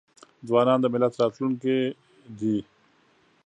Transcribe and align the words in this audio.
ځوانان 0.47 0.79
د 0.81 0.85
ملت 0.93 1.13
راتلونکې 1.21 1.75
دي. 2.39 2.57